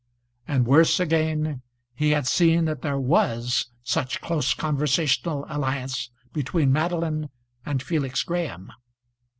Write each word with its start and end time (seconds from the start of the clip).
And, 0.47 0.65
worse 0.65 0.99
again, 0.99 1.61
he 1.93 2.09
had 2.09 2.25
seen 2.25 2.65
that 2.65 2.81
there 2.81 2.97
was 2.99 3.67
such 3.83 4.19
close 4.19 4.55
conversational 4.55 5.45
alliance 5.47 6.09
between 6.33 6.71
Madeline 6.71 7.29
and 7.67 7.83
Felix 7.83 8.23
Graham. 8.23 8.71